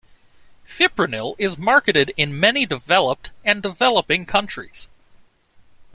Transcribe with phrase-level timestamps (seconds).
[0.65, 4.89] Fipronil is marketed in many developed and developing countries.